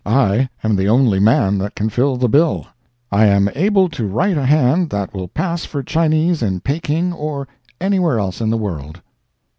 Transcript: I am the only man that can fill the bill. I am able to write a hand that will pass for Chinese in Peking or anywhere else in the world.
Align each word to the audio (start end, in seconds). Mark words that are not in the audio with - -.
I 0.03 0.49
am 0.63 0.75
the 0.77 0.89
only 0.89 1.19
man 1.19 1.59
that 1.59 1.75
can 1.75 1.89
fill 1.89 2.17
the 2.17 2.27
bill. 2.27 2.65
I 3.11 3.27
am 3.27 3.47
able 3.53 3.87
to 3.89 4.07
write 4.07 4.35
a 4.35 4.47
hand 4.47 4.89
that 4.89 5.13
will 5.13 5.27
pass 5.27 5.63
for 5.63 5.83
Chinese 5.83 6.41
in 6.41 6.61
Peking 6.61 7.13
or 7.13 7.47
anywhere 7.79 8.17
else 8.17 8.41
in 8.41 8.49
the 8.49 8.57
world. 8.57 8.99